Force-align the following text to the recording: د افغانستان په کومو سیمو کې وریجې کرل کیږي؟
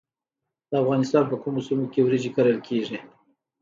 د 0.69 0.71
افغانستان 0.83 1.23
په 1.31 1.35
کومو 1.43 1.59
سیمو 1.67 1.85
کې 1.93 2.03
وریجې 2.05 2.31
کرل 2.35 2.57
کیږي؟ 2.67 2.97